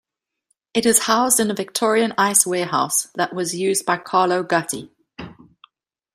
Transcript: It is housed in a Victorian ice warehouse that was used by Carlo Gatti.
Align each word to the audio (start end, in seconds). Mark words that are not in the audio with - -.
It 0.73 0.87
is 0.87 1.03
housed 1.03 1.39
in 1.39 1.51
a 1.51 1.53
Victorian 1.53 2.15
ice 2.17 2.43
warehouse 2.47 3.09
that 3.13 3.35
was 3.35 3.53
used 3.55 3.85
by 3.85 3.97
Carlo 3.97 4.41
Gatti. 4.41 4.89